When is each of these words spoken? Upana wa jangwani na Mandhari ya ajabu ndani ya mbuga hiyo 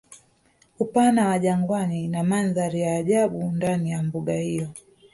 Upana 0.79 1.27
wa 1.27 1.39
jangwani 1.39 2.07
na 2.07 2.23
Mandhari 2.23 2.81
ya 2.81 2.95
ajabu 2.95 3.43
ndani 3.55 3.91
ya 3.91 4.03
mbuga 4.03 4.33
hiyo 4.33 4.69